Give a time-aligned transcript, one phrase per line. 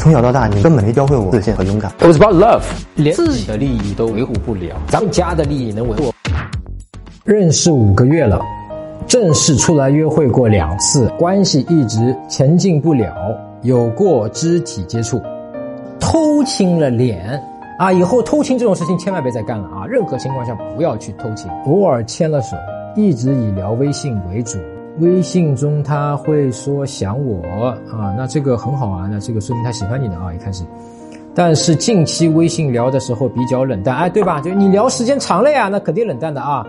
[0.00, 1.92] 从小到大，你根本没教会我自信和勇敢。
[1.98, 2.62] It was about love，
[2.94, 6.10] 连自己的利益都维护不了，咱们家的利益能维护？
[7.22, 8.40] 认识五个月了，
[9.06, 13.12] 正式出来约会过两次，关系一直前进不了，
[13.60, 15.20] 有过肢体接触，
[16.00, 17.38] 偷亲了脸
[17.78, 17.92] 啊！
[17.92, 19.84] 以后偷亲这种事情千万别再干了啊！
[19.86, 21.50] 任何情况下不要去偷亲。
[21.66, 22.56] 偶尔牵了手，
[22.96, 24.56] 一直以聊微信为主。
[24.98, 27.40] 微信中他会说想我
[27.90, 30.64] 啊，那这个很好啊，那这个说明他喜欢你的啊，一开始。
[31.34, 34.40] 但是近期微信聊的时候比较冷淡，哎，对吧？
[34.40, 36.66] 就你聊时间长了呀，那肯定冷淡的啊。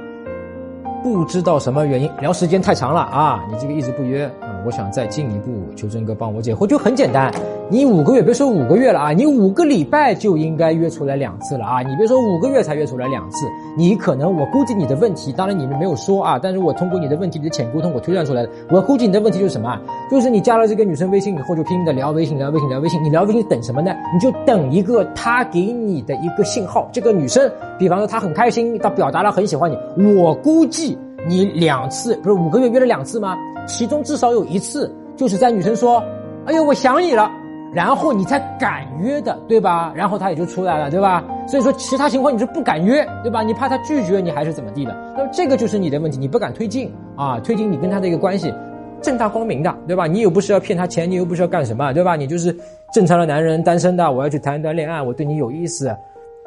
[1.03, 3.43] 不知道什么原因，聊时间太长了啊！
[3.49, 7.31] 你这个一直不约啊，我想再进一步，求真哥帮我解惑，就很简单，
[7.69, 11.81] 你五个月别说五个月了啊，你五个礼拜就应该约出来两次了啊！
[11.81, 19.79] 你别说五个月才约出来两次，你可能我估计你的问题，当然你们没有说啊，但是我通过你的问题、你的浅沟通，我推断出来的，我估计你的问题就是什么？
[20.09, 23.93] 就是你加了这个女生微信以后，就拼命的聊微信、聊微信、聊微信，你聊微信等什么呢？
[24.13, 30.97] 你就等一个她给你的一个信号，这个女生，比方说她很开心，她表达了很喜欢你，我估计。
[31.27, 33.37] 你两次不是五个月约了两次吗？
[33.71, 36.03] 其中至少有一次就是在女生说
[36.45, 37.31] ：“哎呦，我想你了”，
[37.73, 39.91] 然后你才敢约的，对吧？
[39.95, 41.23] 然后他也就出来了，对吧？
[41.47, 43.41] 所以说其他情况你是不敢约，对吧？
[43.41, 44.95] 你怕他拒绝你还是怎么地的？
[45.17, 48.53] 那么这个就是你的问题，你不敢推进啊，推进你跟他的一个关系，
[49.01, 50.05] 正大光明的，对吧？
[50.05, 52.15] 你又不是要骗他钱，你又不是要干什么，对吧？
[52.15, 52.55] 你就是
[52.93, 55.95] 正常的男人，单身的，我要去谈一段恋爱，我对你有意思。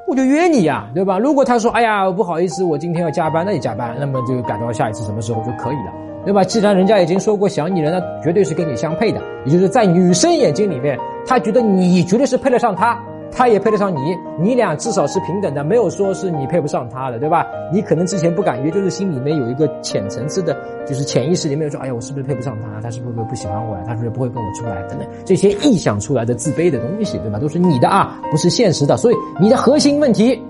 [0.06, 1.18] 我就约你呀、对吧？
[1.18, 5.92] 如果他说，哎呀，不好意思，我今天要加班，那你加班，那么就改到下一次什么时候就可以了，
[6.24, 6.42] 对吧？
[6.44, 12.98] 既然人家已经说过想你了，那绝对是跟你相配的，也就是在女生眼睛里面，她觉得你绝对是配得上她，
[13.30, 13.98] 她也配得上你，
[14.40, 17.46] 你俩至少是平等的，没有说是你配不上她的，对吧？
[17.72, 22.80] 你可能之前不敢约，就是心里面有一个浅层次的，就是潜意识里面说，哎呀，我是不是配不上她？
[22.80, 23.82] 她是不是不喜欢我呀？
[23.86, 24.82] 她是不是不会跟我出来？
[24.88, 27.38] 等等，这些臆想出来的自卑的东西，对吧？
[27.38, 28.96] 都是你的啊，不是现实的。
[28.96, 30.40] 所以你的核心问题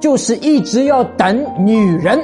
[0.00, 2.18] 就是一直要等女人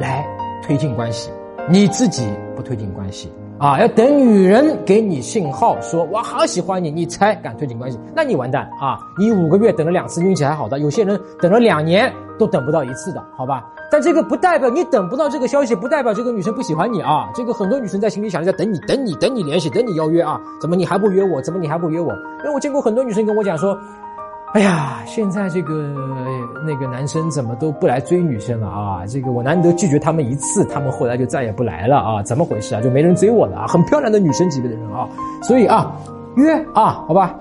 [0.00, 0.24] 来
[0.64, 1.30] 推进关系，
[1.68, 3.30] 你自己不推进关系。
[3.58, 7.98] 啊，要等女人给你信号，说我好喜欢你，你才敢推进关系。
[8.14, 9.00] 那你完蛋啊！
[9.18, 13.64] 你五个月等了两次，运气还好的，有些人等了两年都等不到一次的，好吧？
[13.90, 17.30] 但这个不代表你等不到这个消息，不代表这个女生不喜欢你啊。
[17.34, 20.38] 这个很多女生在心里想着在等你，等你，等你联系，等你邀约啊。
[20.60, 21.40] 怎么你还不约我？
[21.40, 22.12] 怎么你还不约我？
[22.12, 23.76] 因为我见过很多女生跟我讲说。
[24.52, 25.92] 哎呀，现在这个
[26.66, 29.06] 那个男生怎么都不来追女生了啊？
[29.06, 32.22] 这个我难得拒绝他们一次，他们后来就再也不来了啊？
[32.22, 32.80] 怎么回事啊？
[32.80, 33.66] 就没人追我了啊？
[33.68, 35.08] 很漂亮的女生级别的人啊，
[35.42, 35.92] 所以啊，
[36.34, 37.38] 约啊，好吧。